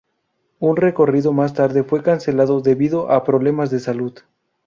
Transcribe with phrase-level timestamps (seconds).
[0.57, 4.17] Un recorrido más tarde fue cancelado debido a problemas de salud.